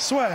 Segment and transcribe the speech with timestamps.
[0.00, 0.28] Soit.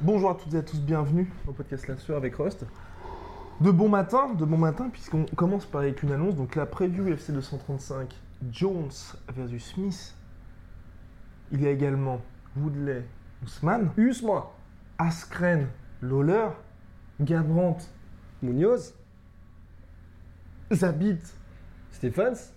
[0.00, 2.66] Bonjour à toutes et à tous, bienvenue au podcast La Sueur avec Rust.
[3.60, 6.36] De bon matin, de bon matin, puisqu'on commence par avec une annonce.
[6.36, 8.14] Donc la preview UFC 235,
[8.52, 8.92] Jones
[9.34, 10.14] versus Smith.
[11.50, 12.20] Il y a également
[12.56, 13.04] Woodley,
[13.44, 14.42] Ousmane, Usman,
[14.98, 15.66] Askren,
[16.00, 16.50] Lawler,
[17.20, 17.90] Garbrandt,
[18.40, 18.94] Munoz,
[20.72, 21.18] Zabit.
[21.92, 22.52] Stephens.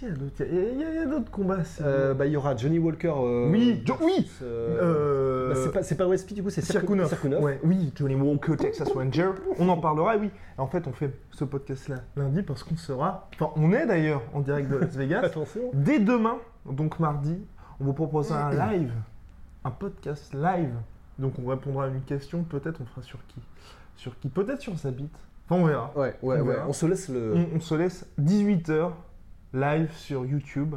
[0.00, 1.64] Il y a d'autres- a- a, combats.
[1.64, 3.12] c'est- Euh, bah, il y aura Johnny Walker.
[3.16, 7.08] euh, Oui, Jo- oui euh, Euh, bah, c'est pas, pas Westby du coup, c'est Cirkunov.
[7.08, 7.42] Cirkunov.
[7.42, 9.30] Ouais, oui, Johnny Walker, Texas Ranger.
[9.58, 10.30] On en parlera, oui.
[10.56, 13.28] En fait, on fait ce podcast-là lundi parce qu'on sera.
[13.34, 15.20] Enfin, on est d'ailleurs en direct de Las Vegas.
[15.24, 15.62] Attention.
[15.74, 16.38] Dès demain,
[16.70, 17.36] donc mardi,
[17.80, 18.92] on vous proposera un live,
[19.64, 20.74] un podcast live.
[21.18, 23.40] Donc on répondra à une question, peut-être on fera sur qui?
[23.96, 24.28] Sur qui?
[24.28, 25.10] Peut-être sur sa bite.
[25.10, 25.24] Enfin,
[25.56, 25.92] on verra.
[25.96, 26.56] Ouais, ouais, On ouais.
[26.68, 27.34] On se laisse le.
[27.34, 28.90] On, on se laisse 18h
[29.54, 30.74] live sur YouTube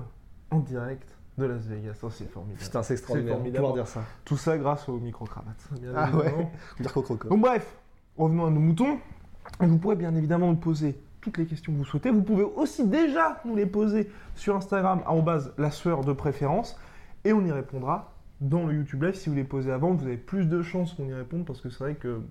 [0.49, 1.93] en direct de Las Vegas.
[1.95, 2.63] Ça, c'est formidable.
[2.63, 3.57] Putain, c'est extraordinaire de formidable.
[3.65, 4.03] pouvoir dire ça.
[4.25, 5.57] Tout ça grâce au micro-cravate.
[5.79, 6.27] bien Ah ouais.
[6.27, 6.51] évidemment.
[6.85, 7.15] Croco.
[7.29, 7.75] Donc bref,
[8.17, 8.97] revenons à nos moutons.
[9.59, 12.09] Vous pourrez bien évidemment nous poser toutes les questions que vous souhaitez.
[12.11, 16.77] Vous pouvez aussi déjà nous les poser sur Instagram, base la sueur de préférence.
[17.25, 19.15] Et on y répondra dans le YouTube Live.
[19.15, 21.69] Si vous les posez avant, vous avez plus de chances qu'on y réponde parce que
[21.69, 22.21] c'est vrai que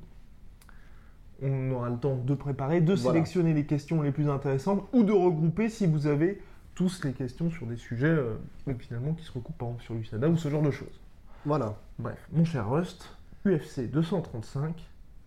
[1.42, 3.12] on aura le temps de préparer, de Voilà.
[3.12, 6.41] sélectionner les questions les plus intéressantes ou de regrouper si vous avez
[6.74, 8.34] tous les questions sur des sujets euh,
[8.78, 11.00] finalement qui se recoupent par exemple sur l'USADA ou ce genre de choses.
[11.44, 11.75] Voilà.
[11.98, 13.16] Bref, mon cher Rust,
[13.47, 14.75] UFC 235,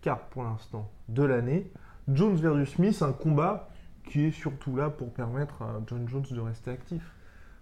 [0.01, 1.71] carte pour l'instant de l'année.
[2.07, 3.69] Jones versus Smith, un combat
[4.05, 7.01] qui est surtout là pour permettre à John Jones de rester actif.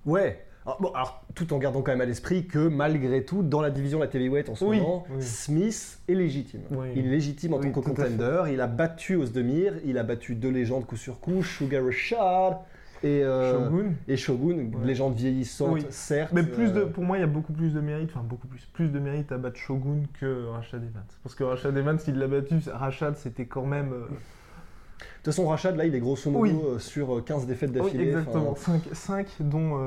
[0.05, 0.45] Ouais.
[0.65, 3.71] Alors, bon, alors, tout en gardant quand même à l'esprit que malgré tout, dans la
[3.71, 5.21] division de la heavyweight en ce Oui, moment, oui.
[5.23, 6.61] Smith est légitime.
[6.69, 6.87] Oui.
[6.95, 8.43] Il est légitime en tant que contender.
[8.51, 12.57] Il a battu Ozdemir, il a battu deux légendes coup sur coup, Sugar Rashad
[13.03, 13.93] et, euh, Shogun.
[14.07, 14.85] et Shogun, Ouais.
[14.85, 16.31] légende vieillissante, certes.
[16.31, 18.45] Mais plus de, euh, pour moi, il y a beaucoup plus de mérite, enfin beaucoup
[18.47, 21.01] plus, plus de mérite à battre Shogun que Rashad Evans.
[21.23, 23.93] Parce que Rashad Evans, s'il l'a battu, Rashad, c'était quand même.
[23.93, 26.79] euh, De toute façon, Rashad, là, il est grosso modo Oui.
[26.79, 28.07] sur euh, 15 défaites oui, d'affilée.
[28.09, 28.51] exactement.
[28.51, 29.79] enfin, 5, dont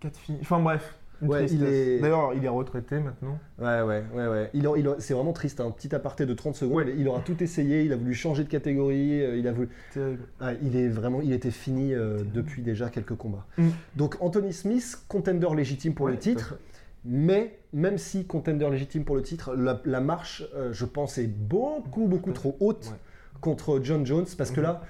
[0.00, 0.38] 4 filles.
[0.40, 0.94] Enfin bref.
[1.22, 3.38] Ouais, est- D'ailleurs, il est retraité maintenant.
[3.58, 4.50] Ouais, ouais, ouais, ouais.
[4.52, 6.76] Il, a- il a- c'est vraiment triste, un petit aparté de 30 secondes.
[6.76, 6.94] Ouais.
[6.98, 9.70] Il aura tout essayé, il a voulu changer de catégorie, euh, il a voulu.
[9.94, 10.24] Terrible.
[10.40, 13.46] Ah, il est vraiment, il était fini euh, depuis déjà quelques combats.
[13.56, 13.68] Mm.
[13.96, 16.58] Donc Anthony Smith, contender légitime pour Ouais, le titre,
[17.06, 21.28] mais même si contender légitime pour le titre, la, la marche, euh, je pense, est
[21.28, 22.92] beaucoup, beaucoup trop haute
[23.40, 24.66] contre John Jones, parce que Mhm.
[24.66, 24.82] là,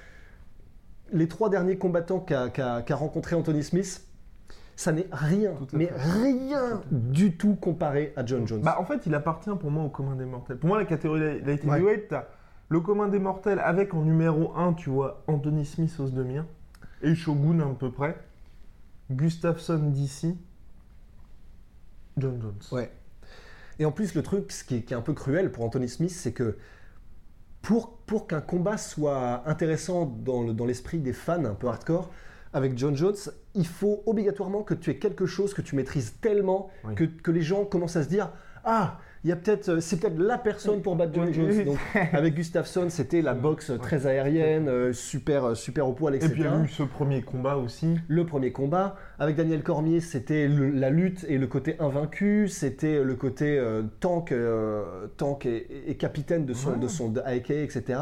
[1.12, 4.05] les trois derniers combattants qu'a qu'a rencontré Anthony Smith,
[4.76, 8.60] ça n'est rien, mais rien du tout comparé à John Jones.
[8.62, 10.58] Bah, en fait, il appartient pour moi au commun des mortels.
[10.58, 11.76] Pour moi, la catégorie light Ouais.
[11.78, 12.26] heavyweight, t'as
[12.68, 16.44] le commun des mortels avec en numéro 1, tu vois, Anthony Smith, Ozdemir,
[17.02, 18.16] et Shogun à peu près,
[19.10, 20.34] Gustafsson DC,
[22.16, 22.54] John Jones.
[22.72, 22.90] Ouais.
[23.78, 25.88] Et en plus, le truc, ce qui est, qui est un peu cruel pour Anthony
[25.88, 26.56] Smith, c'est que
[27.62, 32.10] pour, pour qu'un combat soit intéressant dans le- dans l'esprit des fans un peu hardcore,
[32.56, 33.14] avec John Jones,
[33.54, 36.94] il faut obligatoirement que tu aies quelque chose que tu maîtrises tellement Oui.
[36.94, 38.30] que, que les gens commencent à se dire
[38.64, 41.64] Ah, il y a peut-être, euh, c'est peut-être la personne pour battre John Jones.
[41.64, 41.78] Donc,
[42.12, 46.32] avec Gustafsson, c'était la boxe très aérienne, euh, super, euh, super au poil, Et etc.
[46.32, 47.96] puis il y a eu ce premier combat aussi.
[48.08, 48.96] Le premier combat.
[49.18, 52.46] Avec Daniel Cormier, c'était la lutte et le côté invaincu.
[52.48, 56.78] C'était le côté euh, tank, euh, tank et, et capitaine de son, Ouais.
[56.78, 57.98] de son de AK, etc.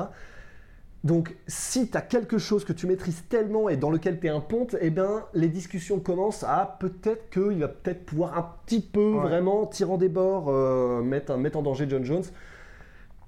[1.04, 4.30] Donc, si tu as quelque chose que tu maîtrises tellement et dans lequel tu es
[4.30, 8.80] un ponte, eh bien, les discussions commencent à peut-être qu'il va peut-être pouvoir un petit
[8.80, 9.20] peu, Ouais.
[9.20, 12.24] vraiment, tirant des bords, euh, mettre, un- mettre en danger John Jones.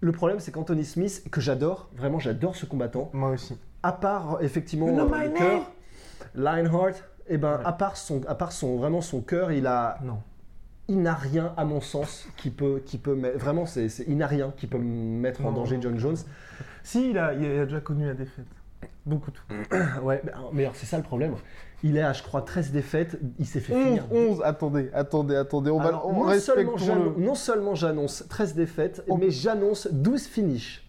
[0.00, 3.58] Le problème, c'est qu'Anthony Smith, que j'adore, vraiment j'adore ce combattant, Moi aussi.
[3.82, 5.70] à part effectivement euh, le name cœur,
[6.34, 7.62] Lionheart, et ben Ouais.
[7.64, 10.18] à part son, à part son vraiment son cœur, il a, Non.
[10.88, 14.26] Il n'a rien à mon sens qui peut, qui peut mettre- vraiment c'est, il n'a
[14.26, 15.78] rien qui peut mettre en danger.
[15.80, 16.16] John Jones.
[16.82, 18.46] Si, il a, il a déjà connu la défaite.
[19.04, 19.42] Beaucoup tout.
[20.02, 21.34] Ouais, mais, mais alors c'est ça le problème.
[21.82, 23.18] Il est à, je crois, 13 défaites.
[23.38, 24.04] Il s'est fait 11, finir.
[24.12, 27.22] 11, attendez, attendez, attendez, on va Alors, on non, seulement le...
[27.22, 29.16] non seulement j'annonce 13 défaites, Oh.
[29.16, 30.82] mais j'annonce 12 finishes.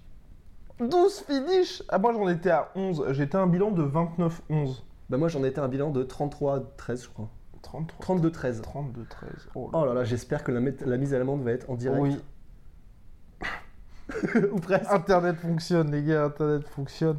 [0.79, 4.83] 12 finish Ah, moi j'en étais à 11, j'étais à un bilan de 29-11.
[5.09, 7.29] Bah moi j'en étais à un bilan de 33-13 je crois.
[7.67, 8.15] 33.
[8.15, 8.61] 32-13.
[8.61, 9.31] 32, 13.
[9.55, 9.79] Oh là.
[9.79, 12.01] Oh là là, j'espère que la, mise à l'amende va être en direct.
[12.01, 12.17] oui,
[14.51, 14.89] Ou presque.
[14.89, 17.17] Internet fonctionne, les gars, Internet fonctionne.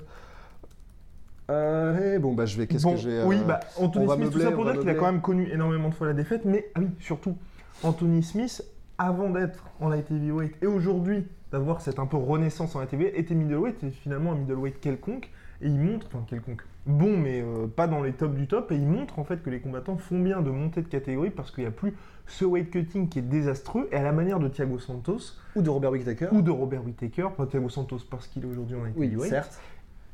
[1.51, 3.23] Euh, et bon bah je vais, qu'est-ce Bon, que j'ai...
[3.25, 5.49] Oui, euh, bah, Anthony on Smith, tout ça pour dire qu'il a quand même connu
[5.51, 7.37] énormément de fois la défaite, mais ah oui, surtout,
[7.83, 8.63] Anthony Smith,
[8.99, 13.17] avant d'être en light heavyweight et aujourd'hui d'avoir cette un peu renaissance en light heavyweight,
[13.17, 15.31] était middleweight et finalement un middleweight quelconque,
[15.63, 18.77] et il montre, enfin quelconque, bon, mais euh, pas dans les tops du top, et
[18.77, 21.65] il montre en fait que les combattants font bien de monter de catégorie parce qu'il
[21.65, 21.95] n'y a plus
[22.27, 25.71] ce weight cutting qui est désastreux, et à la manière de Thiago Santos Ou de
[25.71, 26.29] Robert Whittaker.
[26.33, 29.31] ou de Robert Whittaker, pas Thiago Santos parce qu'il est aujourd'hui en Oui, heavyweight.
[29.31, 29.61] certes.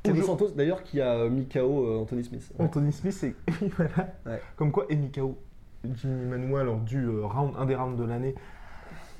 [0.02, 2.52] Thiago Santos d'ailleurs qui a mis KO euh, Anthony Smith.
[2.58, 2.64] Ouais.
[2.66, 3.34] Anthony Smith, c'est.
[3.76, 4.12] voilà.
[4.26, 4.40] Ouais.
[4.56, 5.38] Comme quoi, et Mikao,
[5.94, 8.34] Jimmy Manuel lors du euh, round, un des rounds de l'année.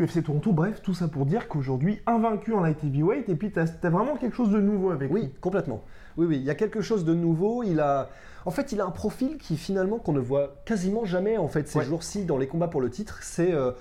[0.01, 3.65] UFC Toronto, bref, tout ça pour dire qu'aujourd'hui, invaincu en light heavyweight, et puis t'as
[3.83, 5.31] as vraiment quelque chose de nouveau avec Oui, lui.
[5.41, 5.83] complètement.
[6.17, 7.63] Oui, oui, il y a quelque chose de nouveau.
[7.63, 8.09] Il a,
[8.47, 11.69] en fait, il a un profil qui finalement qu'on ne voit quasiment jamais en fait
[11.69, 11.85] ces Ouais.
[11.85, 13.19] jours-ci dans les combats pour le titre.
[13.23, 13.73] C'est euh,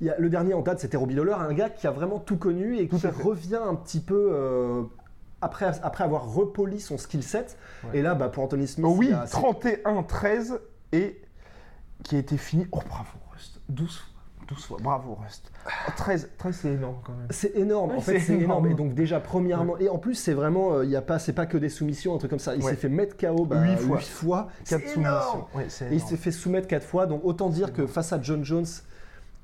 [0.00, 2.88] le dernier en date, c'était Robbie Lawler, un gars qui a vraiment tout connu et
[2.88, 4.82] Tout qui revient un petit peu euh,
[5.40, 7.56] après, après avoir repoli son skill set.
[7.84, 7.98] Ouais.
[7.98, 10.60] Et là, bah, pour Anthony Smith, Oh oui, il y a- 31-13,
[10.92, 11.20] et
[12.04, 12.66] qui a été fini.
[12.72, 13.60] Oh bravo, Rust.
[13.68, 14.17] 12 fois.
[14.48, 15.50] 12 fois, bravo Rust.
[15.96, 17.26] 13, 13 c'est énorme quand même.
[17.30, 18.66] C'est énorme, Ouais, en fait, c'est énorme.
[18.66, 18.66] énorme.
[18.70, 21.34] Et donc déjà premièrement, et en plus c'est vraiment, euh, il y a pas, c'est
[21.34, 22.56] pas que des soumissions, un truc comme ça.
[22.56, 22.70] Il Ouais.
[22.70, 23.96] s'est fait mettre KO bah, Huit fois.
[23.98, 24.48] huit fois.
[24.64, 25.20] 4 C'est énorme.
[25.22, 25.46] soumissions.
[25.54, 28.20] Ouais, c'est Et il s'est fait soumettre quatre fois, donc autant dire que face à
[28.22, 28.64] John Jones,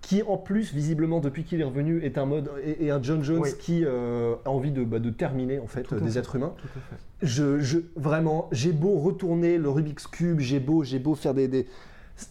[0.00, 3.22] qui en plus visiblement depuis qu'il est revenu est un mode et, et un John
[3.22, 3.50] Jones Oui.
[3.58, 6.18] qui euh, a envie de, bah, de terminer en fait euh, des fait.
[6.18, 6.52] êtres humains.
[6.58, 6.96] Tout à fait.
[7.26, 11.48] Je, je- vraiment, j'ai beau retourner le Rubik's cube, j'ai beau, j'ai beau faire des,
[11.48, 11.66] des-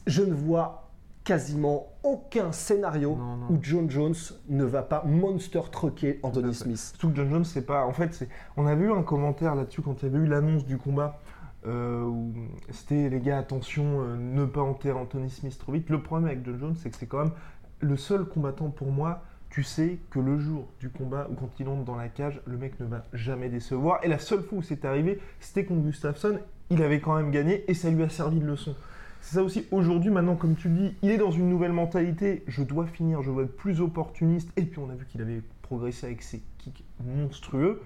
[0.07, 0.82] je ne vois
[1.23, 3.45] quasiment aucun scénario Non, non.
[3.49, 4.15] où John Jones
[4.49, 6.53] ne va pas monster trucker Anthony.
[6.53, 6.77] Smith.
[6.77, 7.85] Surtout que John Jones, c'est pas.
[7.85, 8.27] En fait.
[8.57, 11.19] On avait eu un commentaire là-dessus quand il y avait eu l'annonce du combat.
[11.65, 12.33] euh, où
[12.71, 15.89] c'était les gars, attention, euh, ne pas enterrer Anthony Smith trop vite.
[15.89, 17.31] Le problème avec John Jones, c'est que c'est quand même
[17.79, 19.21] le seul combattant pour moi.
[19.49, 22.57] Tu sais que le jour du combat ou quand il entre dans la cage, le
[22.57, 23.99] mec ne va jamais décevoir.
[24.03, 26.39] Et la seule fois où c'est arrivé, c'était contre Gustafsson.
[26.69, 28.75] Il avait quand même gagné et ça lui a servi de leçon.
[29.23, 32.43] C'est ça aussi, aujourd'hui, maintenant, comme tu le dis, il est dans une nouvelle mentalité.
[32.45, 34.49] Je dois finir, je dois être plus opportuniste.
[34.57, 37.81] Et puis, on a vu qu'il avait progressé avec ses kicks monstrueux.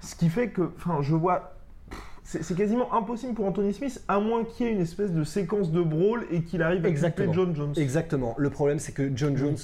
[0.00, 1.56] Ce qui fait que, enfin, je vois.
[2.24, 5.70] C'est quasiment impossible pour Anthony Smith, à moins qu'il y ait une espèce de séquence
[5.70, 7.34] de brawl et qu'il arrive à Exactement.
[7.34, 7.74] John Jones.
[7.76, 8.34] Exactement.
[8.38, 9.58] Le problème, c'est que John Jones,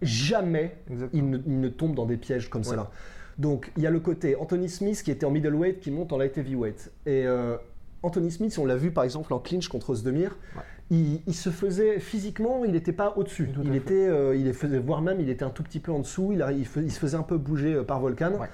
[0.00, 0.76] jamais
[1.12, 2.88] il ne, il ne tombe dans des pièges comme cela.
[3.36, 6.18] Donc, il y a le côté Anthony Smith qui était en middleweight, qui monte en
[6.18, 6.92] light heavyweight.
[7.06, 7.56] Et euh,
[8.02, 10.62] Anthony Smith, on l'a vu par exemple en clinch contre Ozdemir, Ouais.
[10.90, 13.48] il, il se faisait physiquement, il n'était pas au-dessus.
[13.64, 16.32] Il était, euh, il faisait, voire même, il était un tout petit peu en dessous.
[16.32, 18.32] Il, se faisait un peu bouger euh, par Volcan.
[18.40, 18.48] Ouais.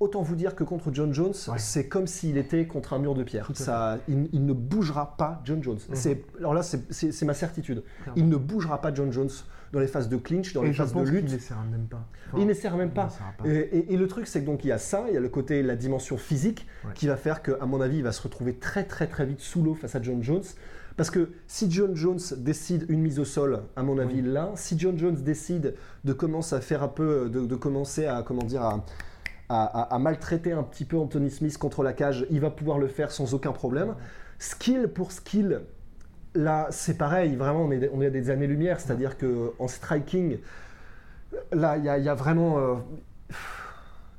[0.00, 1.58] Autant vous dire que contre John Jones, Ouais.
[1.58, 3.50] c'est comme s'il était contre un mur de pierre.
[3.54, 5.78] Ça, il, il ne bougera pas John Jones.
[5.88, 6.16] Mhm.
[6.38, 7.82] Alors là, c'est- ma certitude.
[8.02, 8.12] Clairement.
[8.16, 9.30] Il ne bougera pas John Jones
[9.72, 11.30] dans les phases de clinch, dans Et les phases de lutte.
[11.30, 12.06] n'essaiera même pas.
[12.38, 13.08] Il n'essaiera même pas.
[13.44, 15.20] Et, et- et le truc, c'est que donc il y a ça, il y a
[15.20, 16.92] le côté, la dimension physique, Ouais.
[16.94, 19.62] qui va faire qu'à mon avis, il va se retrouver très très très vite sous
[19.62, 20.44] l'eau face à John Jones.
[20.96, 24.22] Parce que si John Jones décide une mise au sol, à mon avis Oui.
[24.32, 25.74] là, si John Jones décide
[26.04, 28.84] de commencer à faire un peu, de, de commencer à comment dire à,
[29.48, 32.78] à- à- à maltraiter un petit peu Anthony Smith contre la cage, il va pouvoir
[32.78, 33.94] le faire sans aucun problème.
[34.38, 35.62] Skill pour skill,
[36.34, 40.38] là c'est pareil, vraiment on est, on est à des années-lumière, c'est-à-dire que en striking,
[41.52, 42.58] là il y, a- il y a vraiment.
[42.58, 42.74] euh,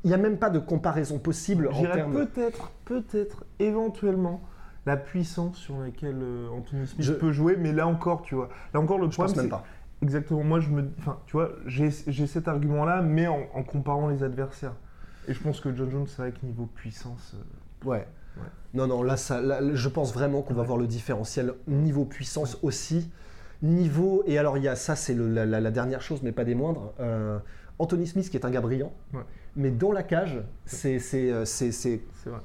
[0.06, 2.14] il n'y a même pas de comparaison possible en termes.
[2.14, 4.40] peut-être, peut-être, éventuellement,
[4.86, 8.48] la puissance sur laquelle euh, Anthony Smith Je- peut jouer, mais là encore, tu vois,
[8.74, 9.64] là encore, le Je pense problème, même c'est pas.
[10.02, 14.08] exactement, moi, je me, enfin, tu vois, j'ai j'ai cet argument-là, mais en, en comparant
[14.08, 14.74] les adversaires.
[15.28, 18.08] Et je pense que John Jones, c'est vrai que niveau puissance, euh, Ouais.
[18.38, 18.44] Ouais.
[18.74, 22.58] Non, non, là, ça, là, je pense vraiment qu'on va voir le différentiel niveau puissance
[22.62, 23.10] aussi.
[23.62, 26.46] Niveau, et alors il y a ça, c'est la, la- la dernière chose, mais pas
[26.46, 26.94] des moindres.
[27.00, 27.40] euh,
[27.78, 29.22] Anthony Smith, qui est un gars brillant, Ouais.
[29.56, 32.40] mais dans la cage, euh, c'est- c'est vrai.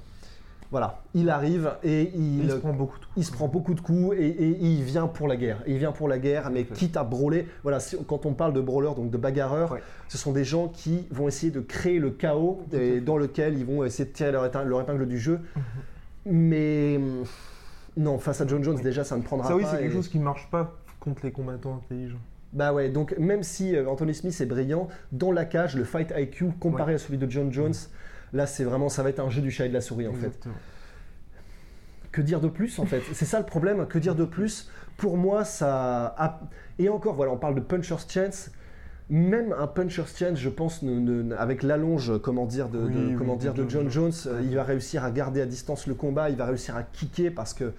[0.74, 3.80] Voilà, il arrive et il, Il, se prend beaucoup de il se prend beaucoup de
[3.80, 5.58] coups et, et il vient pour la guerre.
[5.68, 7.46] Il vient pour la guerre, mais quitte à brawler.
[7.62, 9.82] Voilà, si- quand on parle de brawler, donc de bagarreurs, Ouais.
[10.08, 13.64] ce sont des gens qui vont essayer de créer le chaos et dans lequel ils
[13.64, 15.38] vont essayer de tirer leur, épingle du jeu.
[15.54, 15.62] Mhm.
[16.26, 17.00] Mais
[17.96, 19.70] non, face à John Jones, déjà, ça ne prendra Ça, oui, pas.
[19.70, 22.18] c'est quelque chose qui marche pas contre les combattants intelligents.
[22.52, 26.12] Bah ouais, donc même si euh, Anthony Smith est brillant, dans la cage, le fight
[26.16, 27.74] IQ comparé à celui de John Jones,
[28.34, 30.12] là, c'est vraiment, ça va être un jeu du chat et de la souris en
[30.12, 30.46] fait.
[32.12, 33.02] Que dire de plus en fait?
[33.12, 33.86] C'est ça le problème.
[33.86, 34.70] Que dire de plus?
[34.96, 36.14] Pour moi, ça.
[36.18, 36.40] a-
[36.78, 38.50] Et encore, voilà, on parle de puncher's chance.
[39.10, 42.94] Même un puncher's chance, je pense, ne- ne- avec l'allonge, comment dire, de, de- Oui,
[43.08, 44.12] oui, comment de dire, de John Jones.
[44.26, 47.30] euh, il va réussir à garder à distance le combat, il va réussir à kicker
[47.30, 47.72] parce que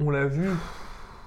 [0.00, 0.48] On l'a vu.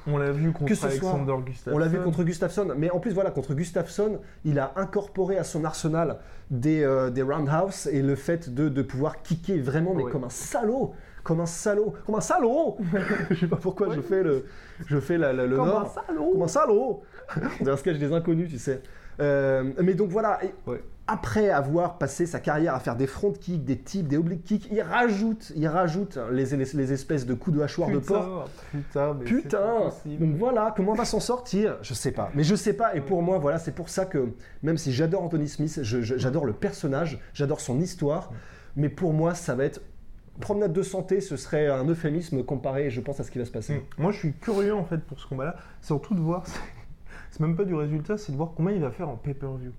[0.08, 1.75] On l'a vu contre Que ce soit- Alexander Gustafsson.
[1.75, 5.43] On l'a vu contre Gustafsson, mais en plus voilà contre Gustafsson, il a incorporé à
[5.43, 6.17] son arsenal
[6.50, 10.12] des, euh, des roundhouse et le fait de, de pouvoir kicker vraiment mais Ouais.
[10.12, 10.93] comme un salaud,
[11.24, 12.77] comme un salaud, comme un salaud.
[13.29, 14.46] je sais pas pourquoi je fais le,
[14.88, 16.31] je fais la- la- le Comme un salaud.
[16.31, 17.03] Comme un salaud.
[17.36, 18.81] On dirait un sketch des inconnus, tu sais.
[19.20, 20.39] Euh, mais donc voilà.
[20.43, 20.81] et Ouais.
[21.08, 24.67] Après avoir passé sa carrière à faire des front kicks, des tips, des oblique kicks,
[24.72, 26.53] il rajoute, il rajoute les,
[26.93, 28.48] espèces de coups de hachoir de porc.
[28.72, 29.89] Putain, mais Putain.
[30.05, 32.31] Donc voilà, comment on va s'en sortir Je sais pas.
[32.34, 34.29] Mais je sais pas, et pour moi, voilà, c'est pour ça que,
[34.63, 38.31] même si j'adore Anthony Smith, j'adore le personnage, j'adore son histoire,
[38.75, 39.81] mais pour moi, ça va être.
[40.39, 43.51] Promenade de santé, ce serait un euphémisme comparé, je pense, à ce qui va se
[43.51, 43.75] passer.
[43.75, 44.01] Mm.
[44.01, 45.58] Moi, je suis curieux en fait pour ce combat-là.
[45.81, 46.46] C'est surtout de voir.
[47.31, 49.72] C'est même pas du résultat, c'est de voir combien il va faire en pay-per-view.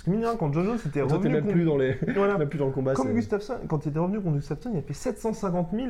[0.00, 1.32] Parce que mine de rien, quand John Jones était Toi, t'es revenu.
[1.34, 2.38] même contre- plus dans les, Voilà.
[2.38, 2.94] même plus dans le combat.
[2.94, 5.88] Comme Gustafsson, quand il était revenu contre Gustafsson, il a fait 750 000,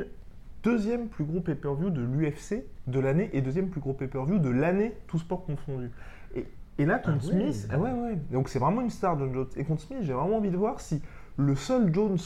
[0.65, 4.95] deuxième plus gros pay-per-view de l'UFC de l'année et deuxième plus gros pay-per-view de l'année,
[5.07, 5.91] tout sport confondu.
[6.35, 6.45] Et,
[6.79, 7.27] et là, contre Ah.
[7.27, 8.19] Smith, ah ouais, ouais.
[8.33, 9.47] Donc c'est vraiment une star, John Jones.
[9.57, 11.01] Et contre Smith, j'ai vraiment envie de voir si
[11.37, 12.19] le seul Jones,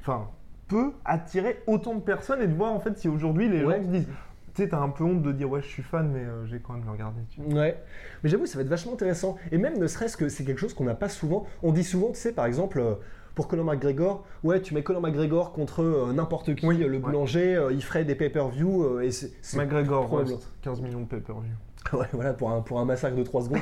[0.00, 0.28] enfin,
[0.68, 3.78] peut attirer autant de personnes et de voir en fait si aujourd'hui les Ouais.
[3.78, 4.08] gens se disent,
[4.54, 6.60] tu sais, t'as un peu honte de dire ouais, je suis fan, mais euh, j'ai
[6.60, 7.20] quand même le regarder.
[7.30, 7.60] Tu vois.
[7.62, 7.82] Ouais,
[8.22, 9.36] mais j'avoue, ça va être vachement intéressant.
[9.50, 11.46] Et même ne serait-ce que c'est quelque chose qu'on n'a pas souvent.
[11.62, 12.94] On dit souvent, tu sais, par exemple, euh,
[13.34, 16.98] pour Conor McGregor, ouais, tu mets Conor McGregor contre euh, n'importe qui, Oui, le ouais.
[16.98, 19.32] boulanger, euh, il ferait des pay-per-view euh, et c'est.
[19.40, 20.32] c'est- McGregor, probable.
[20.32, 21.52] Rust, 15 millions de pay-per-view.
[21.94, 23.58] Ouais, voilà, pour un, pour un massacre de 3 secondes.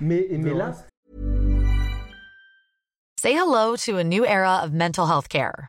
[0.00, 0.72] Mais, mais là.
[3.18, 5.68] Say hello to a new era of mental health care.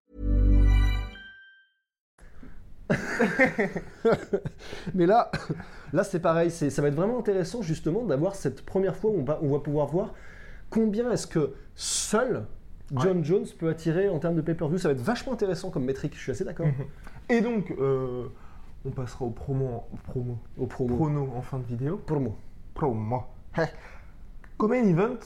[4.93, 5.31] mais là,
[5.93, 6.51] là c'est pareil.
[6.51, 9.59] Ça va être vraiment intéressant justement d'avoir cette première fois où on va, on va
[9.59, 10.13] pouvoir voir
[10.69, 12.45] combien est-ce que seul
[12.95, 14.77] John Jones peut attirer en termes de pay-per-view.
[14.77, 16.13] Ça va être vachement intéressant comme métrique.
[16.15, 16.67] Je suis assez d'accord.
[17.29, 18.27] Et donc, euh,
[18.85, 20.95] on passera au promo, promo, Au promo.
[20.95, 21.97] prono en fin de vidéo.
[22.05, 22.35] Promo.
[22.73, 23.23] Promo.
[24.57, 25.19] Comme main event,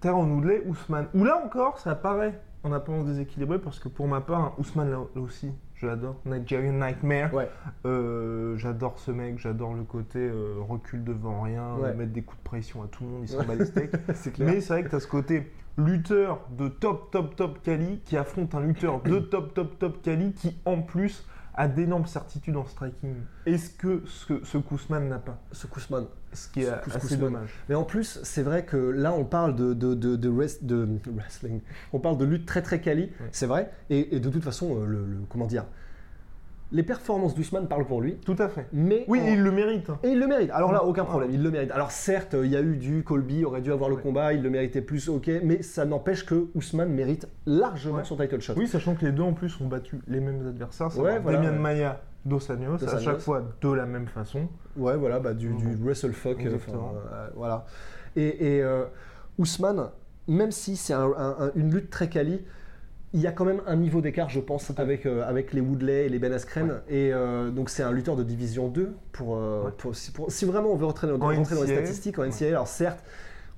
[0.00, 1.08] Tyron Woodley, Ousmane.
[1.14, 4.90] Ou là encore, ça paraît en apparence déséquilibré parce que pour ma part, hein, Ousmane
[4.90, 5.52] là, là aussi,
[5.84, 6.16] je l'adore.
[6.24, 7.32] Nigerian Nightmare.
[7.34, 7.48] Ouais.
[7.86, 11.94] Euh, j'adore ce mec, j'adore le côté euh, recul devant rien, Ouais.
[11.94, 13.92] mettre des coups de pression à tout le monde, il s'en bat les steaks.
[14.14, 14.38] c'est.
[14.38, 18.16] Mais c'est vrai que tu as ce côté lutteur de top, top, top quali qui
[18.16, 22.64] affronte un lutteur de top, top, top quali qui en plus a d'énormes certitudes en
[22.66, 23.14] striking.
[23.46, 25.38] Est-ce que ce, ce Kousman n'a pas?
[25.52, 26.06] Ce Kousman.
[26.32, 27.20] Ce qui est Ce assez Kousman.
[27.20, 27.50] dommage.
[27.68, 30.88] Mais en plus, c'est vrai que là, on parle de, de, de, de rest- de
[31.14, 31.60] wrestling.
[31.92, 33.70] On parle de lutte très très quali, c'est vrai.
[33.90, 35.64] Et, et de toute façon, euh, le, le- comment dire
[36.74, 38.16] Les performances d'Usman parlent pour lui.
[38.16, 38.66] Tout à fait.
[38.72, 39.88] Mais Oui, en- il le mérite.
[40.02, 40.50] Et il le mérite.
[40.50, 41.08] Alors là, aucun Ouais.
[41.08, 41.70] problème, il le mérite.
[41.70, 44.02] Alors certes, il y a eu du Colby, aurait dû avoir le Ouais.
[44.02, 48.04] combat, il le méritait plus, ok, mais ça n'empêche que Ousmane mérite largement Ouais.
[48.04, 48.54] son title shot.
[48.56, 50.90] Oui, sachant que les deux en plus ont battu les mêmes adversaires.
[50.90, 51.58] Ça Ouais, voilà, Demian ouais.
[51.58, 54.48] Maia, Dos Anjos, à chaque fois de la même façon.
[54.76, 55.76] Ouais, voilà, bah, du, du Mhm.
[55.84, 56.44] WrestleFuck.
[56.44, 56.72] euh, enfin,
[57.12, 57.66] euh, voilà.
[58.16, 58.84] Et, et euh,
[59.38, 59.90] Ousmane,
[60.26, 62.40] même si c'est un- un- un- une lutte très quali,
[63.14, 66.06] il y a quand même un niveau d'écart, je pense, avec, euh, avec les Woodley
[66.06, 66.80] et les Ben Askren.
[66.88, 68.92] Et euh, donc, c'est un lutteur de division 2.
[69.12, 69.70] Pour, euh, Ouais.
[69.78, 72.22] pour- si, pour- si vraiment on veut rentrer dans, En rentrer dans les statistiques en
[72.22, 72.28] ouais.
[72.28, 73.04] NCAA, alors certes,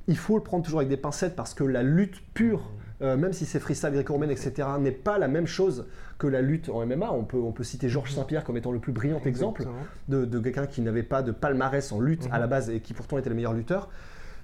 [0.08, 2.70] il faut le prendre toujours avec des pincettes parce que la lutte pure,
[3.00, 5.86] euh, même si c'est freestyle gréco-romaine, etc., n'est pas la même chose
[6.18, 7.10] que la lutte en MMA.
[7.12, 9.64] On peut, on peut citer Georges Saint-Pierre comme étant le plus brillant exemple
[10.08, 12.40] de, de quelqu'un qui n'avait pas de palmarès en lutte à Mhm.
[12.40, 13.88] la base et qui pourtant était le meilleur lutteur.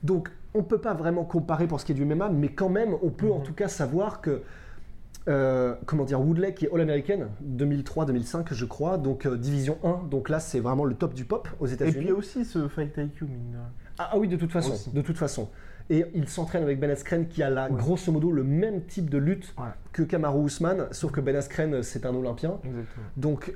[0.02, 2.68] Donc on ne peut pas vraiment comparer pour ce qui est du MMA, mais quand
[2.70, 4.40] même on peut en tout cas savoir que
[5.28, 10.28] euh, comment dire Woodley qui est All-American 2003-2005 je crois, donc euh, division 1, donc
[10.28, 12.06] là c'est vraiment le top du pop aux Et puis il États-Unis.
[12.06, 13.56] y a aussi ce Fight IQ, mine.
[13.98, 14.90] Ah, ah oui, de toute façon, Aussi.
[14.90, 15.48] de toute façon.
[15.90, 17.76] Et il s'entraîne avec Ben Askren qui a là, Ouais.
[17.76, 19.64] grosso modo, le même type de lutte Ouais.
[19.92, 22.58] que Kamaru Usman, sauf que Ben Askren, c'est un Olympien.
[22.64, 23.06] Exactement.
[23.16, 23.54] Donc,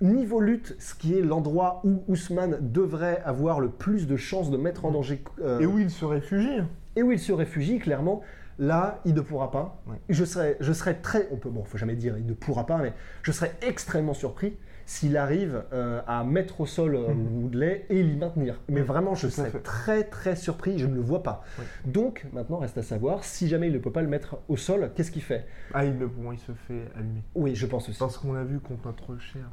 [0.00, 4.56] niveau lutte, ce qui est l'endroit où Ousmane devrait avoir le plus de chances de
[4.56, 6.58] mettre en danger euh, Et où il se réfugie
[6.96, 8.22] et où il se réfugie, clairement,
[8.60, 9.82] là, il ne pourra pas.
[9.88, 9.96] Ouais.
[10.08, 11.26] Je, serais, je serais très.
[11.32, 14.56] On peut, bon, faut jamais dire il ne pourra pas, mais je serais extrêmement surpris
[14.86, 18.60] s'il arrive euh, à mettre au sol euh, Woodley et l'y maintenir.
[18.68, 18.86] Mais Mhm.
[18.86, 21.42] vraiment, je serais très très surpris, je ne le vois pas.
[21.84, 24.90] Donc, maintenant, reste à savoir, si jamais il ne peut pas le mettre au sol,
[24.94, 25.46] qu'est-ce qu'il fait?
[25.74, 27.22] Ah, il, pour moi, il se fait allumer.
[27.34, 27.98] Oui, je pense aussi.
[27.98, 29.48] Parce qu'on l'a vu contre notre cher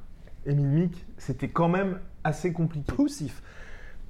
[0.46, 2.92] Émile Mick, c'était quand même assez compliqué.
[2.94, 3.44] Poussif.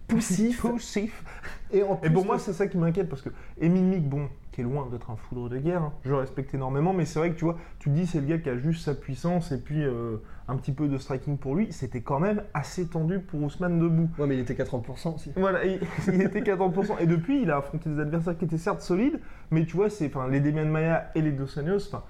[0.08, 0.62] Poussif.
[0.62, 1.24] Poussif.
[1.72, 4.08] Et en Et plus pour de- moi, c'est ça qui m'inquiète parce que Émile Mick,
[4.08, 7.06] bon, qui est loin d'être un foudre de guerre, hein, je le respecte énormément, mais
[7.06, 9.52] c'est vrai que tu vois, tu dis c'est le gars qui a juste sa puissance
[9.52, 11.72] et puis euh, un petit peu de striking pour lui.
[11.74, 14.10] C'était quand même assez tendu pour Ousmane debout.
[14.18, 15.32] Ouais, mais il était qu'à 30% aussi.
[15.36, 15.80] Voilà, il,
[16.14, 17.00] il était qu'à 30%.
[17.02, 19.20] Et depuis, il a affronté des adversaires qui étaient certes solides,
[19.52, 22.04] mais tu vois, c'est les Demian Maya et les Dos Anjos, enfin,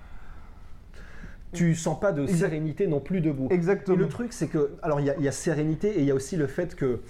[1.54, 3.48] Tu sens pas de sérénité non plus debout.
[3.50, 3.98] Et exactement.
[3.98, 6.12] le truc, c'est que, alors il y, a- il y a sérénité et il y
[6.12, 7.02] a aussi le fait que,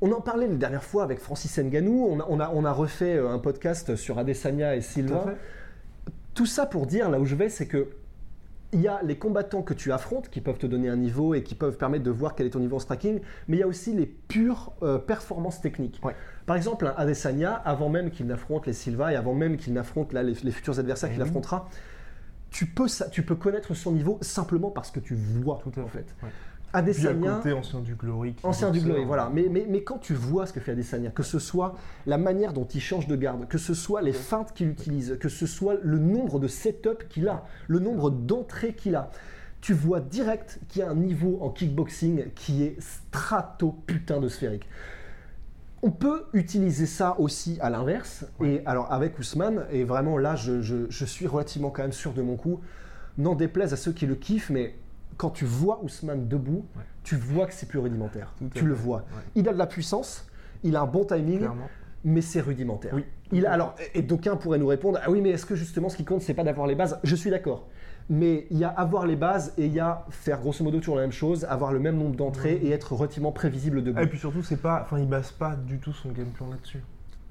[0.00, 2.72] on en parlait la dernière fois avec Francis Nganou, on a, on a, on a
[2.72, 5.26] refait euh, un podcast sur Adesanya et Silva.
[6.34, 7.88] Tout ça pour dire, là où je vais, c'est que
[8.74, 11.42] il y a les combattants que tu affrontes qui peuvent te donner un niveau et
[11.42, 13.66] qui peuvent permettre de voir quel est ton niveau en striking, mais il y a
[13.66, 15.98] aussi les pures euh, performances techniques.
[16.04, 16.14] Ouais.
[16.44, 20.12] Par exemple, un Adesanya, avant même qu'il n'affronte les Silva et avant même qu'il n'affronte
[20.12, 21.26] les, les futurs adversaires qu'il Mhm.
[21.28, 21.68] affrontera,
[22.50, 25.84] tu peux, ça- tu peux connaître son niveau simplement parce que tu vois, Tout à
[25.84, 26.14] en fait.
[26.20, 26.26] fait.
[26.74, 26.82] Ouais.
[26.92, 28.34] Puis à Adesanya, côté, ancien du Glory.
[28.42, 28.80] Ancien du.
[28.80, 29.30] Glory, voilà.
[29.32, 31.74] Mais, mais, mais quand tu vois ce que fait Adesanya, que ce soit
[32.06, 35.28] la manière dont il change de garde, que ce soit les feintes qu'il utilise, que
[35.28, 39.10] ce soit le nombre de setups qu'il a, le nombre d'entrées qu'il a,
[39.60, 44.28] tu vois direct qu'il y a un niveau en kickboxing qui est strato putain de
[44.28, 44.68] sphérique.
[45.82, 48.24] On peut utiliser ça aussi à l'inverse.
[48.44, 52.12] Et alors avec Ousmane, et vraiment là, je, je- je suis relativement quand même sûr
[52.12, 52.60] de mon coup.
[53.16, 54.74] N'en déplaise à ceux qui le kiffent, mais
[55.18, 56.82] quand tu vois Ousmane debout, Ouais.
[57.04, 58.32] tu vois que c'est plus rudimentaire.
[58.38, 58.98] Tout Tu le vois.
[58.98, 59.22] ouais.
[59.34, 60.26] Il a de la puissance,
[60.64, 61.68] il a un bon timing, Clairement.
[62.04, 62.92] mais c'est rudimentaire.
[62.94, 63.04] Oui.
[63.32, 65.96] Il a, alors, et d'aucuns pourraient nous répondre Ah oui, mais est-ce que justement ce
[65.98, 66.98] qui compte, c'est pas d'avoir les bases?
[67.04, 67.66] Je suis d'accord.
[68.08, 70.96] Mais il y a avoir les bases et il y a faire grosso modo toujours
[70.96, 74.00] la même chose, avoir le même nombre d'entrées et être relativement prévisible debout.
[74.00, 76.80] Et puis surtout, c'est pas, enfin, il base pas du tout son game plan là-dessus.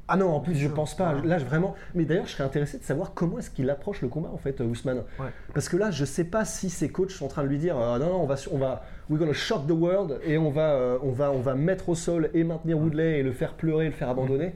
[0.10, 0.74] Ah non, en plus, je sûr.
[0.74, 1.14] pense pas.
[1.22, 1.76] Là, je- vraiment.
[1.94, 4.62] Mais d'ailleurs, je serais intéressé de savoir comment est-ce qu'il approche le combat, en fait,
[4.62, 5.04] euh, Ousmane.
[5.20, 5.28] Ouais.
[5.54, 7.78] Parce que là, je sais pas si ses coachs sont en train de lui dire
[7.78, 10.72] euh, non, non, on va, on va, we're gonna shock the world et on va,
[10.72, 13.86] euh, on va, on va mettre au sol et maintenir Woodley et le faire pleurer,
[13.86, 14.56] le faire abandonner.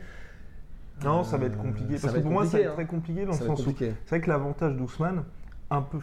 [1.04, 1.96] Non, ça va être Euh, compliqué.
[2.02, 3.94] Parce que pour moi, ça va être très compliqué dans Ça le sens où c'est
[4.08, 5.24] vrai que l'avantage d'Ousmane,
[5.70, 5.98] un peu,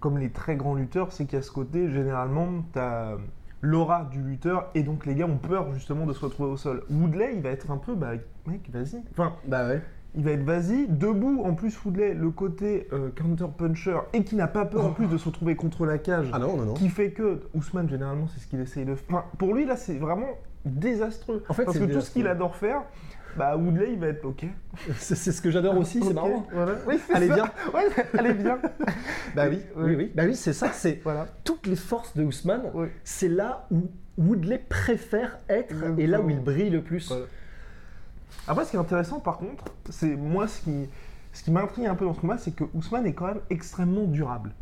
[0.00, 3.16] comme les très grands lutteurs, c'est qu'à ce côté, généralement, tu as
[3.60, 6.84] l'aura du lutteur et donc les gars ont peur justement de se retrouver au sol.
[6.90, 8.12] Woodley, il va être un peu, bah,
[8.46, 9.02] mec, vas-y.
[9.10, 9.82] Enfin, Bah ouais.
[10.14, 11.42] il va être vas-y, debout.
[11.44, 15.16] En plus, Woodley, le côté euh, counter-puncher et qui n'a pas peur en plus de
[15.18, 16.28] se retrouver contre la cage.
[16.32, 16.74] Ah non, non, non.
[16.74, 19.06] Qui fait que Ousmane, généralement, c'est ce qu'il essaye de faire.
[19.18, 20.28] Enfin, pour lui, là, c'est vraiment
[20.64, 21.44] désastreux.
[21.48, 22.82] En fait, Parce que tout ce qu'il adore faire,
[23.38, 24.44] bah, Woodley, il va être OK.
[24.98, 26.46] C'est ce que j'adore aussi, c'est marrant.
[26.52, 26.72] Voilà.
[26.86, 27.52] Oui, c'est Allez, ça.
[27.74, 27.86] Ouais,
[28.18, 28.58] allez, viens.
[29.34, 30.12] Bah oui, oui, oui.
[30.14, 30.72] Bah oui, c'est ça.
[30.72, 31.26] C'est voilà.
[31.44, 32.62] toutes les forces de Ousmane.
[33.04, 37.08] C'est là où Woodley préfère être et là où il brille le plus.
[37.08, 37.26] Voilà.
[38.48, 40.88] Après, ce qui est intéressant, par contre, c'est moi, ce qui,
[41.32, 44.04] ce qui m'intrigue un peu dans ce combat, c'est que Ousmane est quand même extrêmement
[44.04, 44.52] durable.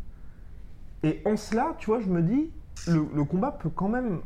[1.03, 2.51] Et en cela, tu vois, je me dis,
[2.87, 4.19] le, le combat peut quand même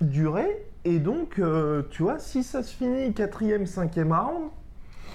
[0.00, 0.66] durer.
[0.84, 4.48] Et donc, euh, tu vois, si ça se finit quatrième, cinquième round,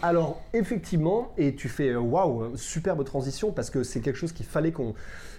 [0.01, 4.45] Alors effectivement, et tu fais euh, waouh, superbe transition parce que c'est quelque chose qu'il
[4.45, 4.93] fallait qu'on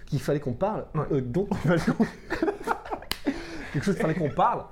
[0.07, 1.01] qu'il fallait qu'on parle, Ouais.
[1.11, 1.47] euh, dont
[3.73, 4.63] quelque chose qu'il fallait qu'on parle,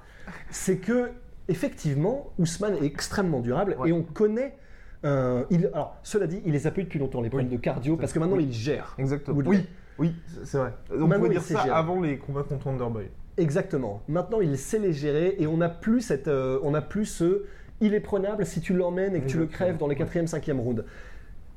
[0.50, 1.12] c'est que
[1.48, 3.90] effectivement Ousmane est extrêmement durable Ouais.
[3.90, 4.58] et on connaît.
[5.06, 7.96] euh, il, alors cela dit, il les a eu depuis longtemps les problèmes de cardio
[7.96, 8.46] parce que maintenant Oui.
[8.50, 8.96] il gère.
[8.98, 9.40] exactement.
[9.46, 9.66] Oui,
[10.00, 10.74] oui, c'est- vrai.
[10.92, 13.10] On Maintenant, peut dire ça avant les combats contre Wonderboy.
[13.38, 14.02] Exactement.
[14.08, 17.44] Maintenant, il sait les gérer et on n'a plus cette, euh, on a plus ce,
[17.82, 20.60] il est prenable si tu l'emmènes et que tu le crèves dans les quatrième, cinquième
[20.60, 20.84] rounds.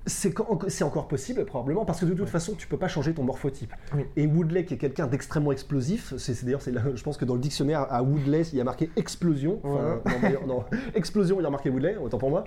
[0.07, 2.27] C'est encore possible probablement parce que de toute Ouais.
[2.27, 3.75] façon tu peux pas changer ton morphotype.
[3.95, 4.07] Oui.
[4.17, 6.63] Et Woodley qui est quelqu'un d'extrêmement explosif, c'est d'ailleurs
[6.95, 9.61] je pense que dans le dictionnaire à Woodley il y a marqué explosion.
[9.63, 10.65] Enfin, non, d'ailleurs, non,
[10.95, 12.45] explosion il y a marqué Woodley autant pour moi.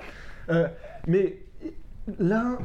[0.50, 0.68] Euh,
[1.08, 1.38] mais
[2.20, 2.58] là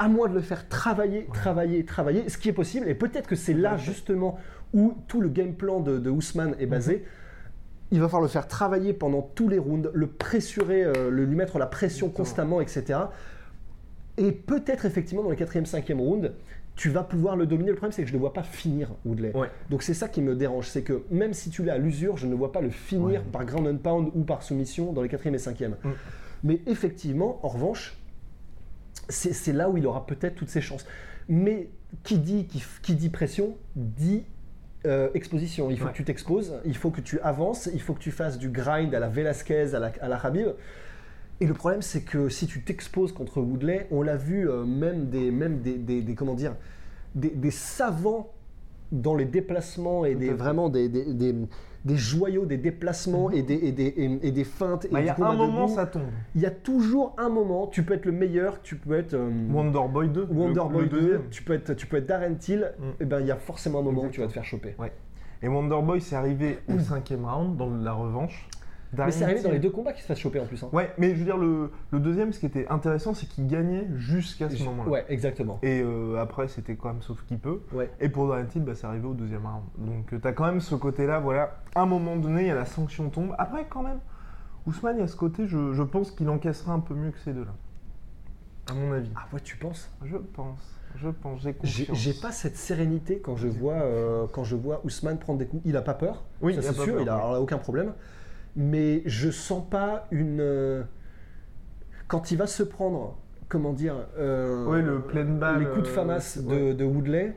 [0.00, 3.36] à moi de le faire travailler, travailler, travailler, ce qui est possible et peut-être que
[3.36, 4.38] c'est là justement
[4.72, 7.04] où tout le game plan de, de Ousmane est basé.
[7.90, 11.36] Il va falloir le faire travailler pendant tous les rounds, le pressurer, euh, le, lui
[11.36, 12.24] mettre la pression Exactement.
[12.24, 12.98] constamment, etc.
[14.16, 16.32] Et peut-être effectivement dans le quatrième, cinquième round,
[16.74, 17.68] tu vas pouvoir le dominer.
[17.70, 19.36] Le problème, c'est que je ne vois pas finir Woodley.
[19.36, 19.48] Ouais.
[19.68, 22.26] Donc c'est ça qui me dérange, c'est que même si tu l'as à l'usure, je
[22.26, 23.26] ne vois pas le finir Ouais.
[23.30, 25.76] par ground and pound ou par soumission dans les quatrième et cinquième.
[25.84, 25.90] Mm.
[26.44, 27.96] Mais effectivement, en revanche,
[29.10, 30.86] c'est là où il aura peut-être toutes ses chances.
[31.28, 31.68] Mais
[32.04, 32.48] qui dit,
[32.82, 34.24] qui dit pression dit
[34.86, 35.70] euh, exposition.
[35.70, 35.92] Il faut Ouais.
[35.92, 38.94] que tu t'exposes, il faut que tu avances, il faut que tu fasses du grind
[38.94, 40.48] à la Velasquez, à la, à la Habib.
[41.40, 45.08] Et le problème, c'est que si tu t'exposes contre Woodley, on l'a vu, euh, même
[45.08, 46.54] des, même des, des- des- comment dire,
[47.14, 48.30] des, des savants
[48.92, 50.88] dans les déplacements et des, vraiment des,
[51.84, 54.86] des, joyaux des déplacements et, des, et, des, et- et des feintes.
[54.90, 55.74] Bah, Il y a un moment, debout.
[55.74, 56.02] ça tombe.
[56.34, 59.30] Il y a toujours un moment, tu peux être le meilleur, tu peux être euh,
[59.50, 60.28] Wonderboy 2.
[60.30, 61.22] Wonder le- Boy le 2, deuxième.
[61.30, 63.02] tu peux être, tu peux être Darren Till, Mm.
[63.02, 64.74] et ben il y a forcément un moment où tu vas te faire choper.
[65.42, 68.48] Et Wonderboy, c'est arrivé au cinquième round, dans la revanche.
[68.96, 70.62] Mais c'est arrivé dans les deux combats qu'il se fasse choper en plus.
[70.62, 70.68] hein.
[70.72, 73.86] Ouais, mais je veux dire, le, le deuxième, ce qui était intéressant, c'est qu'il gagnait
[73.96, 74.90] jusqu'à ce moment-là.
[74.90, 75.58] Ouais, exactement.
[75.62, 77.62] Et euh, après, c'était quand même sauf qui peut.
[77.72, 77.90] Ouais.
[78.00, 79.62] Et pour Darren Till, bah, c'est arrivé au deuxième round.
[79.78, 81.58] Donc, tu as quand même ce côté-là, voilà.
[81.74, 83.34] À un moment donné, il y a la sanction tombe.
[83.38, 83.98] Après, quand même,
[84.66, 87.18] Ousmane, il y a ce côté, je, je pense qu'il encaissera un peu mieux que
[87.18, 87.54] ces deux-là.
[88.70, 89.10] À mon avis.
[89.16, 89.90] Ah ouais, tu penses?
[90.04, 90.60] Je pense.
[90.96, 91.40] Je pense.
[91.42, 91.98] J'ai J'ai confiance.
[91.98, 95.62] j'ai pas cette sérénité quand je vois euh, quand je vois Ousmane prendre des coups.
[95.64, 97.38] Il a pas peur, Oui, ça il c'est sûr, peur, il a ouais.
[97.38, 97.94] aucun problème.
[98.56, 100.82] Mais je sens pas une euh,
[102.08, 105.88] quand il va se prendre, comment dire, euh, Ouais, le pleine balle, les coups de
[105.88, 106.74] euh, famas de, ouais.
[106.74, 107.34] de Woodley.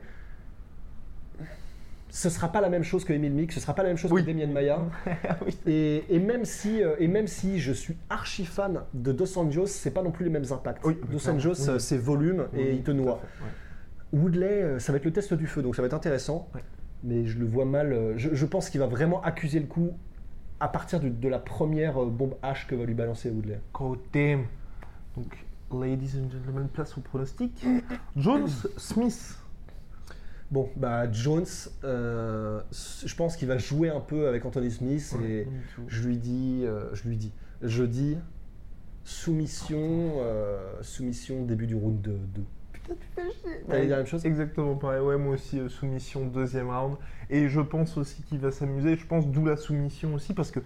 [2.10, 4.10] Ce sera pas la même chose que Emile Mick, ce sera pas la même chose
[4.12, 4.22] Oui.
[4.24, 4.80] que Damien Maia.
[5.44, 5.58] Oui.
[5.66, 9.90] Et, et même si, et même si je suis archi fan de Dos Anjos, c'est
[9.90, 10.84] pas non plus les mêmes impacts.
[10.84, 11.74] Oui, Dos Anjos, oui.
[11.80, 13.20] c'est volume et il te noie.
[13.20, 14.22] fait, ouais.
[14.22, 16.48] Woodley, ça va être le test du feu, donc ça va être intéressant.
[17.04, 18.14] Mais je le vois mal.
[18.16, 19.92] Je, je pense qu'il va vraiment accuser le coup
[20.60, 23.60] à partir de la première euh, bombe H que va lui balancer Woodley.
[23.72, 24.38] Côté.
[25.16, 25.36] Donc,
[25.72, 27.64] ladies and gentlemen, place au pronostic.
[28.16, 29.38] Jones Smith.
[30.50, 31.46] Bon, bah Jones,
[31.82, 35.48] euh, je pense qu'il va jouer un peu avec Anthony Smith et Ouais,
[35.88, 38.16] je lui dis, euh, je lui dis, je dis
[39.02, 42.44] soumission, euh, soumission début du round 2.
[43.68, 45.00] T'allais dire la même chose Exactement pareil.
[45.00, 46.96] Ouais, moi aussi, euh, soumission deuxième round.
[47.30, 48.96] Et je pense aussi qu'il va s'amuser.
[48.96, 50.60] Je pense d'où la soumission aussi, parce que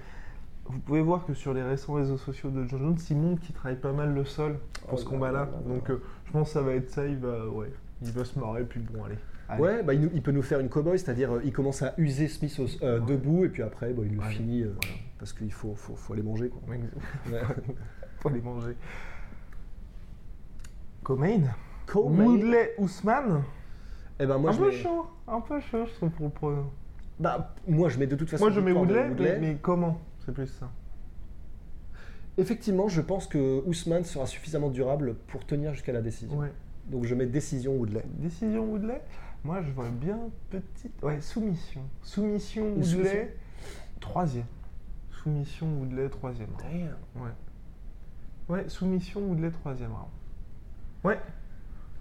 [0.67, 3.55] vous pouvez voir que sur les récents réseaux sociaux de John Jones, il montre qu'il
[3.55, 5.39] travaille pas mal le sol pour Oh ce là combat-là.
[5.41, 5.75] là là là.
[5.75, 7.07] Donc, euh, je pense que ça va être ça.
[7.07, 8.65] Il va, ouais, il va se marrer.
[8.65, 9.17] Puis bon, allez.
[9.49, 9.63] Allez.
[9.63, 11.95] Ouais, bah, il, nous- il peut nous faire une cowboy, c'est-à-dire euh, il commence à
[11.99, 13.07] user Smith au- euh, Ouais.
[13.07, 14.29] debout et puis après bah, il le Ouais.
[14.31, 14.97] finit euh, Voilà.
[15.19, 16.51] parce qu'il faut, faut, faut aller manger.
[16.51, 16.61] Quoi.
[16.71, 16.81] Ouais.
[18.21, 18.77] Faut les manger.
[21.03, 21.41] Comain?
[21.99, 23.43] Woodley Ousmane?
[24.19, 25.07] eh ben, moi, un je peu mets, chaud.
[25.27, 26.53] Un peu chaud, je trouve, pour le pro.
[27.19, 28.45] bah, moi je mets de toute façon.
[28.45, 29.99] Moi, je mets Woodley, mais, mais comment?
[30.25, 30.69] C'est plus ça.
[32.39, 36.39] Effectivement, je pense que Ousmane sera suffisamment durable pour tenir jusqu'à la décision.
[36.39, 36.53] Ouais.
[36.87, 38.03] Donc je mets décision Woodley.
[38.19, 39.01] Décision Woodley
[39.45, 40.19] Moi, je vois bien
[40.51, 40.93] petite.
[41.03, 41.83] Ouais, soumission.
[42.03, 43.27] Soumission Woodley, soumission
[44.01, 44.47] troisième.
[45.23, 46.49] Soumission Woodley, troisième.
[46.63, 46.97] round.
[47.17, 47.31] Ouais.
[48.49, 50.09] Ouais, soumission Woodley, troisième round.
[51.05, 51.19] Ouais.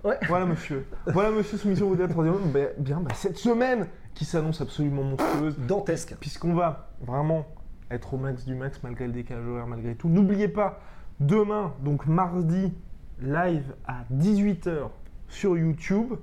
[0.04, 0.18] Ouais.
[0.28, 0.86] Voilà, monsieur.
[1.08, 2.52] voilà, monsieur, soumission Woodley, troisième.
[2.52, 5.58] Ben, bien, bah, cette semaine qui s'annonce absolument monstrueuse.
[5.60, 6.16] Dantesque.
[6.20, 7.46] puisqu'on va vraiment
[7.92, 10.10] être au max du max malgré le décalage horaire, malgré tout.
[10.10, 10.80] N'oubliez pas,
[11.20, 12.74] demain, donc mardi,
[13.22, 14.90] live à 18h
[15.28, 16.14] sur YouTube.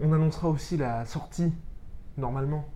[0.00, 1.52] On annoncera aussi la sortie,
[2.16, 2.66] normalement,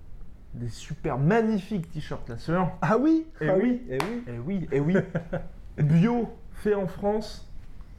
[0.55, 2.71] des super magnifiques t-shirts La Sœur.
[2.81, 3.83] Ah oui ah oui.
[3.89, 4.95] Eh oui Eh oui, eh oui.
[5.79, 7.51] Bio, fait en France.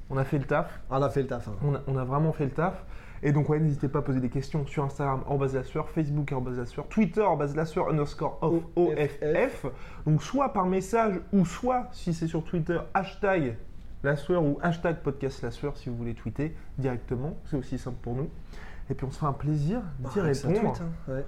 [0.10, 0.82] On a fait le taf.
[0.90, 1.48] On a fait le taf.
[1.48, 1.56] hein.
[1.64, 2.84] On a, on a vraiment fait le taf.
[3.24, 5.90] Et donc, ouais, n'hésitez pas à poser des questions sur Instagram, en base la sueur,
[5.90, 9.66] Facebook, en base la sueur, Twitter, en base la sueur, underscore off, OFF.
[10.06, 13.58] Donc, soit par message, ou soit, si c'est sur Twitter, hashtag
[14.04, 17.36] la sueur ou hashtag podcast la sueur si vous voulez tweeter directement.
[17.46, 18.30] C'est aussi simple pour nous.
[18.92, 20.54] Et puis, on se fera un plaisir d'y Ah, répondre.
[20.60, 20.92] tweet, hein.
[21.12, 21.26] Ouais.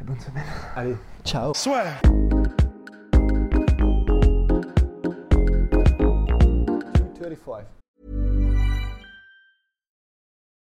[0.00, 0.44] Et bonne semaine.
[0.76, 1.52] Allez, ciao.
[1.54, 1.82] Soit
[7.20, 7.79] 35.